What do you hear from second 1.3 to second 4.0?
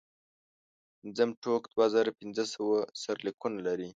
ټوک دوه زره پنځه سوه سرلیکونه لري.